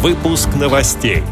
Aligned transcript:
Выпуск 0.00 0.50
новостей. 0.54 1.24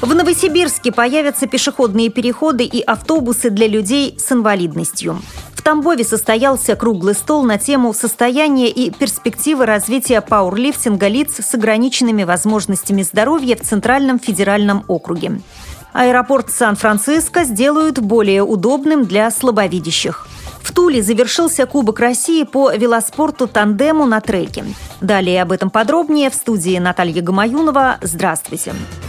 В 0.00 0.12
Новосибирске 0.12 0.90
появятся 0.90 1.46
пешеходные 1.46 2.08
переходы 2.08 2.64
и 2.64 2.80
автобусы 2.80 3.50
для 3.50 3.68
людей 3.68 4.16
с 4.18 4.32
инвалидностью. 4.32 5.20
В 5.54 5.62
Тамбове 5.62 6.02
состоялся 6.02 6.74
круглый 6.74 7.14
стол 7.14 7.44
на 7.44 7.58
тему 7.58 7.94
состояния 7.94 8.70
и 8.70 8.90
перспективы 8.90 9.66
развития 9.66 10.20
пауэрлифтинга 10.20 11.06
лиц 11.06 11.36
с 11.38 11.54
ограниченными 11.54 12.24
возможностями 12.24 13.02
здоровья 13.02 13.54
в 13.54 13.60
Центральном 13.60 14.18
федеральном 14.18 14.82
округе. 14.88 15.40
Аэропорт 15.92 16.50
Сан-Франциско 16.50 17.44
сделают 17.44 18.00
более 18.00 18.42
удобным 18.42 19.04
для 19.04 19.30
слабовидящих. 19.30 20.26
В 20.68 20.72
Туле 20.72 21.02
завершился 21.02 21.64
Кубок 21.64 21.98
России 21.98 22.44
по 22.44 22.70
велоспорту 22.70 23.46
тандему 23.46 24.04
на 24.04 24.20
треке. 24.20 24.66
Далее 25.00 25.40
об 25.40 25.50
этом 25.50 25.70
подробнее 25.70 26.28
в 26.28 26.34
студии 26.34 26.78
Наталья 26.78 27.22
Гамаюнова. 27.22 27.96
Здравствуйте. 28.02 28.72
Здравствуйте. 28.72 29.07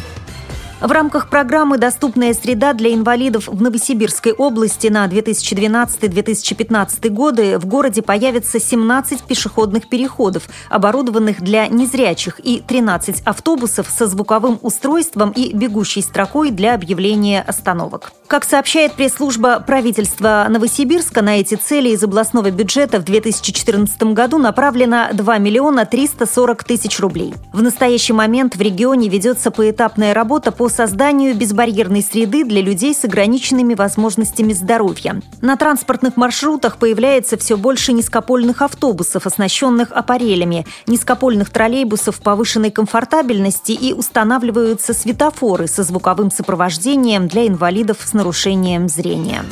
В 0.82 0.94
рамках 0.94 1.30
программы 1.30 1.78
«Доступная 1.78 2.34
среда 2.34 2.72
для 2.72 2.94
инвалидов» 2.94 3.50
в 3.50 3.62
Новосибирской 3.62 4.32
области 4.32 4.88
на 4.88 5.06
2012-2015 5.08 7.10
годы 7.10 7.60
в 7.60 7.66
городе 7.66 8.02
появится 8.02 8.62
17 8.62 9.24
пешеходных 9.24 9.90
переходов, 9.90 10.44
оборудованных 10.70 11.42
для 11.42 11.68
незрячих, 11.68 12.40
и 12.42 12.64
13 12.66 13.24
автобусов 13.26 13.90
со 13.90 14.08
звуковым 14.08 14.58
устройством 14.62 15.32
и 15.32 15.54
бегущей 15.54 16.02
строкой 16.02 16.50
для 16.50 16.76
объявления 16.76 17.42
остановок. 17.42 18.14
Как 18.28 18.46
сообщает 18.46 18.94
пресс-служба 18.94 19.60
правительства 19.60 20.46
Новосибирска, 20.48 21.22
на 21.22 21.42
эти 21.42 21.56
цели 21.56 21.90
из 21.90 22.02
областного 22.04 22.52
бюджета 22.52 23.00
в 23.00 23.04
2014 23.04 24.02
году 24.14 24.38
направлено 24.38 25.10
2 25.12 25.38
миллиона 25.40 25.86
340 25.86 26.64
тысяч 26.64 27.02
рублей. 27.02 27.34
В 27.52 27.62
настоящий 27.62 28.14
момент 28.14 28.56
в 28.56 28.62
регионе 28.62 29.10
ведется 29.10 29.52
поэтапная 29.52 30.14
работа 30.14 30.54
по 30.54 30.69
созданию 30.70 31.36
безбарьерной 31.36 32.02
среды 32.02 32.44
для 32.44 32.62
людей 32.62 32.94
с 32.94 33.04
ограниченными 33.04 33.74
возможностями 33.74 34.54
здоровья. 34.54 35.22
На 35.42 35.56
транспортных 35.56 36.18
маршрутах 36.18 36.78
появляется 36.78 37.38
все 37.38 37.58
больше 37.58 37.94
низкопольных 37.94 38.62
автобусов, 38.62 39.26
оснащенных 39.26 39.92
аппарелями, 39.92 40.66
низкопольных 40.88 41.50
троллейбусов 41.50 42.20
повышенной 42.20 42.72
комфортабельности 42.72 43.72
и 43.72 43.94
устанавливаются 43.94 44.94
светофоры 44.94 45.68
со 45.68 45.84
звуковым 45.84 46.32
сопровождением 46.32 47.28
для 47.28 47.48
инвалидов 47.48 47.98
с 48.04 48.14
нарушением 48.14 48.88
зрения. 48.88 49.44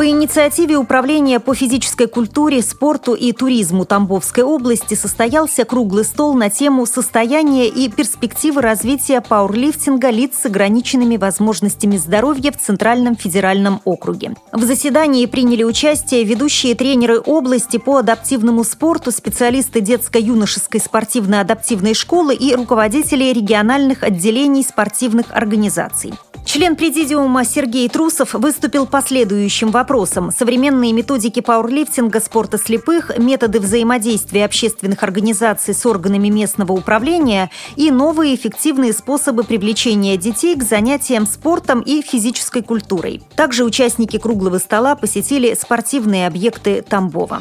По 0.00 0.08
инициативе 0.08 0.78
Управления 0.78 1.40
по 1.40 1.54
физической 1.54 2.06
культуре, 2.06 2.62
спорту 2.62 3.12
и 3.12 3.32
туризму 3.32 3.84
Тамбовской 3.84 4.42
области 4.42 4.94
состоялся 4.94 5.66
круглый 5.66 6.06
стол 6.06 6.32
на 6.32 6.48
тему 6.48 6.86
состояния 6.86 7.68
и 7.68 7.90
перспективы 7.90 8.62
развития 8.62 9.20
пауэрлифтинга 9.20 10.08
лиц 10.08 10.38
с 10.40 10.46
ограниченными 10.46 11.18
возможностями 11.18 11.98
здоровья 11.98 12.50
в 12.50 12.56
Центральном 12.56 13.14
федеральном 13.14 13.82
округе. 13.84 14.36
В 14.54 14.62
заседании 14.62 15.26
приняли 15.26 15.64
участие 15.64 16.24
ведущие 16.24 16.74
тренеры 16.74 17.20
области 17.20 17.76
по 17.76 17.98
адаптивному 17.98 18.64
спорту, 18.64 19.10
специалисты 19.10 19.82
детско-юношеской 19.82 20.80
спортивно-адаптивной 20.80 21.92
школы 21.92 22.34
и 22.34 22.54
руководители 22.54 23.34
региональных 23.34 24.02
отделений 24.02 24.62
спортивных 24.62 25.26
организаций. 25.28 26.14
Член 26.44 26.74
президиума 26.74 27.44
Сергей 27.44 27.88
Трусов 27.88 28.34
выступил 28.34 28.86
по 28.86 29.02
следующим 29.02 29.70
вопросам. 29.70 30.32
Современные 30.36 30.92
методики 30.92 31.40
пауэрлифтинга 31.40 32.20
спорта 32.20 32.58
слепых, 32.58 33.16
методы 33.18 33.60
взаимодействия 33.60 34.44
общественных 34.44 35.02
организаций 35.02 35.74
с 35.74 35.86
органами 35.86 36.28
местного 36.28 36.72
управления 36.72 37.50
и 37.76 37.90
новые 37.90 38.34
эффективные 38.34 38.92
способы 38.92 39.44
привлечения 39.44 40.16
детей 40.16 40.56
к 40.56 40.64
занятиям 40.64 41.26
спортом 41.26 41.80
и 41.82 42.02
физической 42.02 42.62
культурой. 42.62 43.22
Также 43.36 43.64
участники 43.64 44.18
круглого 44.18 44.58
стола 44.58 44.96
посетили 44.96 45.54
спортивные 45.54 46.26
объекты 46.26 46.82
Тамбова. 46.82 47.40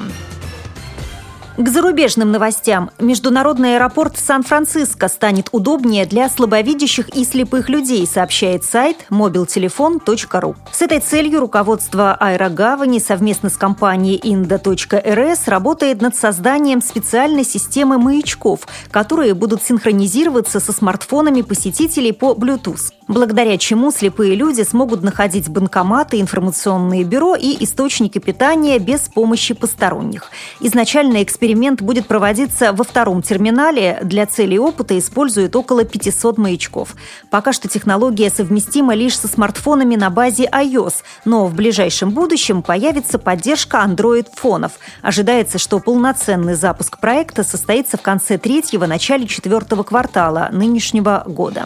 К 1.60 1.68
зарубежным 1.68 2.32
новостям. 2.32 2.90
Международный 3.00 3.76
аэропорт 3.76 4.18
Сан-Франциско 4.18 5.10
станет 5.10 5.50
удобнее 5.52 6.06
для 6.06 6.30
слабовидящих 6.30 7.10
и 7.10 7.26
слепых 7.26 7.68
людей, 7.68 8.08
сообщает 8.08 8.64
сайт 8.64 9.06
mobiltelefon.ru. 9.10 10.56
С 10.72 10.82
этой 10.82 11.02
целью 11.02 11.42
руководство 11.42 12.16
аэрогавани 12.18 13.00
совместно 13.00 13.50
с 13.50 13.58
компанией 13.58 14.22
Inda.rs 14.24 15.50
работает 15.50 16.02
над 16.02 16.16
созданием 16.16 16.82
специальной 16.82 17.44
системы 17.44 17.98
маячков, 17.98 18.62
которые 18.90 19.34
будут 19.34 19.62
синхронизироваться 19.62 20.62
со 20.62 20.72
смартфонами 20.72 21.42
посетителей 21.42 22.14
по 22.14 22.32
Bluetooth 22.36 22.94
благодаря 23.10 23.58
чему 23.58 23.92
слепые 23.92 24.36
люди 24.36 24.62
смогут 24.62 25.02
находить 25.02 25.50
банкоматы, 25.50 26.22
информационные 26.22 27.04
бюро 27.04 27.36
и 27.36 27.62
источники 27.64 28.20
питания 28.20 28.78
без 28.78 29.02
помощи 29.10 29.54
посторонних. 29.54 30.30
Изначально 30.62 31.24
эксперимент 31.24 31.49
будет 31.82 32.08
проводиться 32.08 32.74
во 32.74 32.84
втором 32.84 33.22
терминале. 33.22 34.00
Для 34.04 34.26
целей 34.26 34.60
опыта 34.60 34.98
используют 34.98 35.56
около 35.56 35.84
500 35.84 36.38
маячков. 36.38 36.96
Пока 37.30 37.54
что 37.54 37.68
технология 37.68 38.30
совместима 38.30 38.94
лишь 38.94 39.18
со 39.18 39.28
смартфонами 39.28 39.96
на 39.96 40.10
базе 40.10 40.46
iOS, 40.46 40.96
но 41.26 41.48
в 41.48 41.54
ближайшем 41.54 42.12
будущем 42.12 42.62
появится 42.62 43.20
поддержка 43.20 43.86
Android-фонов. 43.86 44.74
Ожидается, 45.02 45.58
что 45.58 45.80
полноценный 45.80 46.56
запуск 46.56 47.00
проекта 47.00 47.44
состоится 47.44 47.98
в 47.98 48.02
конце 48.02 48.38
третьего, 48.38 48.86
начале 48.86 49.28
четвертого 49.28 49.84
квартала 49.84 50.50
нынешнего 50.52 51.24
года. 51.26 51.66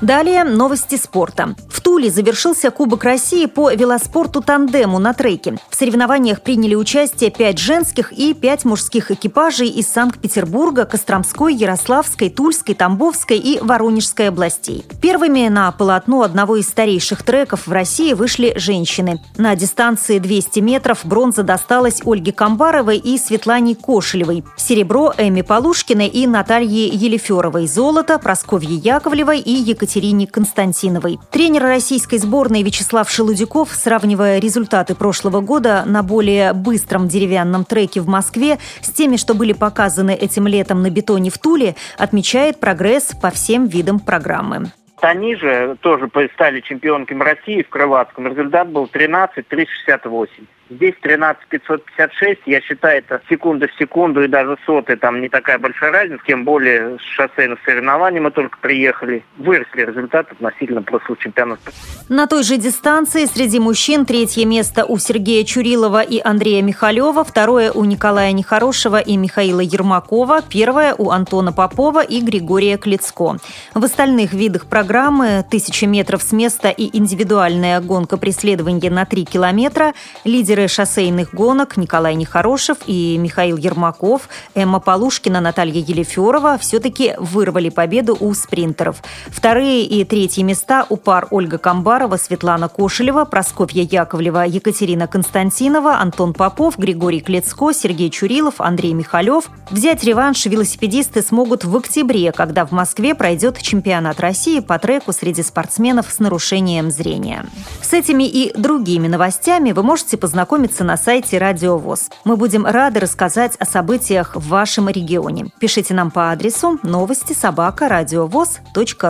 Далее 0.00 0.44
новости 0.44 0.96
спорта. 0.96 1.54
Туле 1.94 2.10
завершился 2.10 2.72
Кубок 2.72 3.04
России 3.04 3.46
по 3.46 3.70
велоспорту 3.70 4.42
тандему 4.42 4.98
на 4.98 5.14
треке. 5.14 5.58
В 5.70 5.76
соревнованиях 5.76 6.40
приняли 6.40 6.74
участие 6.74 7.30
пять 7.30 7.60
женских 7.60 8.10
и 8.10 8.34
пять 8.34 8.64
мужских 8.64 9.12
экипажей 9.12 9.68
из 9.68 9.86
Санкт-Петербурга, 9.86 10.86
Костромской, 10.86 11.54
Ярославской, 11.54 12.30
Тульской, 12.30 12.74
Тамбовской 12.74 13.38
и 13.38 13.60
Воронежской 13.60 14.30
областей. 14.30 14.84
Первыми 15.00 15.46
на 15.46 15.70
полотно 15.70 16.22
одного 16.22 16.56
из 16.56 16.66
старейших 16.66 17.22
треков 17.22 17.68
в 17.68 17.72
России 17.72 18.12
вышли 18.12 18.54
женщины. 18.56 19.20
На 19.36 19.54
дистанции 19.54 20.18
200 20.18 20.58
метров 20.58 21.02
бронза 21.04 21.44
досталась 21.44 22.00
Ольге 22.04 22.32
Камбаровой 22.32 22.96
и 22.96 23.16
Светлане 23.18 23.76
Кошелевой. 23.76 24.42
Серебро 24.56 25.14
Эми 25.16 25.42
Полушкиной 25.42 26.08
и 26.08 26.26
Наталье 26.26 26.88
Елеферовой. 26.88 27.68
Золото 27.68 28.18
Просковье 28.18 28.74
Яковлевой 28.74 29.38
и 29.38 29.52
Екатерине 29.52 30.26
Константиновой. 30.26 31.20
Тренер 31.30 31.64
российской 31.84 32.16
сборной 32.16 32.62
Вячеслав 32.62 33.10
Шелудяков, 33.10 33.68
сравнивая 33.68 34.38
результаты 34.38 34.94
прошлого 34.94 35.42
года 35.42 35.82
на 35.84 36.02
более 36.02 36.54
быстром 36.54 37.08
деревянном 37.08 37.66
треке 37.66 38.00
в 38.00 38.08
Москве 38.08 38.56
с 38.80 38.88
теми, 38.88 39.16
что 39.16 39.34
были 39.34 39.52
показаны 39.52 40.14
этим 40.14 40.46
летом 40.46 40.80
на 40.80 40.88
бетоне 40.88 41.28
в 41.28 41.36
Туле, 41.36 41.74
отмечает 41.98 42.58
прогресс 42.58 43.12
по 43.20 43.28
всем 43.28 43.66
видам 43.66 44.00
программы. 44.00 44.72
Они 45.02 45.36
же 45.36 45.76
тоже 45.82 46.10
стали 46.32 46.60
чемпионками 46.60 47.22
России 47.22 47.62
в 47.62 47.68
Крылатском. 47.68 48.28
Результат 48.28 48.70
был 48.70 48.88
13-368. 48.90 50.28
Здесь 50.74 50.94
13556, 51.02 52.40
я 52.46 52.60
считаю, 52.60 52.98
это 52.98 53.22
секунда 53.28 53.68
в 53.68 53.78
секунду 53.78 54.24
и 54.24 54.28
даже 54.28 54.56
соты, 54.66 54.96
там 54.96 55.20
не 55.20 55.28
такая 55.28 55.58
большая 55.58 55.92
разница, 55.92 56.20
тем 56.26 56.44
более 56.44 56.98
с 56.98 57.02
шоссейных 57.02 57.60
соревнований 57.64 58.18
мы 58.18 58.32
только 58.32 58.58
приехали. 58.58 59.24
Выросли 59.38 59.82
результаты 59.82 60.32
относительно 60.32 60.82
прошлого 60.82 61.16
чемпионата. 61.20 61.70
На 62.08 62.26
той 62.26 62.42
же 62.42 62.56
дистанции 62.56 63.26
среди 63.26 63.60
мужчин 63.60 64.04
третье 64.04 64.44
место 64.46 64.84
у 64.84 64.98
Сергея 64.98 65.44
Чурилова 65.44 66.02
и 66.02 66.20
Андрея 66.22 66.62
Михалева, 66.62 67.22
второе 67.22 67.70
у 67.70 67.84
Николая 67.84 68.32
Нехорошего 68.32 68.98
и 69.00 69.16
Михаила 69.16 69.60
Ермакова, 69.60 70.42
первое 70.42 70.94
у 70.96 71.10
Антона 71.10 71.52
Попова 71.52 72.02
и 72.02 72.20
Григория 72.20 72.78
Клицко. 72.78 73.36
В 73.74 73.84
остальных 73.84 74.32
видах 74.32 74.66
программы 74.66 75.44
«Тысяча 75.48 75.86
метров 75.86 76.22
с 76.22 76.32
места» 76.32 76.70
и 76.70 76.96
индивидуальная 76.96 77.80
гонка 77.80 78.16
преследования 78.16 78.90
на 78.90 79.04
3 79.04 79.24
километра 79.24 79.92
лидер 80.24 80.63
Шоссейных 80.68 81.34
гонок 81.34 81.76
Николай 81.76 82.14
Нехорошев 82.14 82.78
и 82.86 83.18
Михаил 83.18 83.56
Ермаков, 83.56 84.28
Эмма 84.54 84.80
Полушкина, 84.80 85.40
Наталья 85.40 85.80
Елеферова 85.80 86.56
все-таки 86.58 87.14
вырвали 87.18 87.68
победу 87.68 88.16
у 88.18 88.32
спринтеров. 88.34 89.02
Вторые 89.28 89.84
и 89.84 90.04
третьи 90.04 90.42
места 90.42 90.86
у 90.88 90.96
пар 90.96 91.26
Ольга 91.30 91.58
Камбарова, 91.58 92.16
Светлана 92.16 92.68
Кошелева, 92.68 93.24
Просковья 93.24 93.82
Яковлева, 93.82 94.44
Екатерина 94.46 95.06
Константинова, 95.06 95.96
Антон 95.96 96.32
Попов, 96.32 96.78
Григорий 96.78 97.20
Клецко, 97.20 97.72
Сергей 97.72 98.10
Чурилов, 98.10 98.60
Андрей 98.60 98.92
Михалев. 98.92 99.50
Взять 99.70 100.04
реванш 100.04 100.46
велосипедисты 100.46 101.22
смогут 101.22 101.64
в 101.64 101.76
октябре, 101.76 102.32
когда 102.32 102.64
в 102.64 102.70
Москве 102.70 103.14
пройдет 103.14 103.60
чемпионат 103.60 104.20
России 104.20 104.60
по 104.60 104.78
треку 104.78 105.12
среди 105.12 105.42
спортсменов 105.42 106.10
с 106.10 106.18
нарушением 106.20 106.90
зрения. 106.90 107.44
С 107.82 107.92
этими 107.92 108.24
и 108.24 108.52
другими 108.56 109.08
новостями 109.08 109.72
вы 109.72 109.82
можете 109.82 110.16
познакомиться 110.16 110.43
ознакомиться 110.44 110.84
на 110.84 110.98
сайте 110.98 111.38
Радио 111.38 111.78
ВОЗ. 111.78 112.10
Мы 112.24 112.36
будем 112.36 112.66
рады 112.66 113.00
рассказать 113.00 113.56
о 113.58 113.64
событиях 113.64 114.36
в 114.36 114.48
вашем 114.48 114.90
регионе. 114.90 115.46
Пишите 115.58 115.94
нам 115.94 116.10
по 116.10 116.32
адресу 116.32 116.78
новости 116.82 117.32
собака 117.32 117.88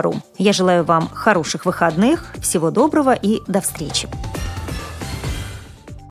ру. 0.01 0.15
Я 0.37 0.53
желаю 0.53 0.85
вам 0.85 1.09
хороших 1.13 1.65
выходных, 1.65 2.33
всего 2.41 2.71
доброго 2.71 3.13
и 3.13 3.41
до 3.47 3.59
встречи. 3.59 4.07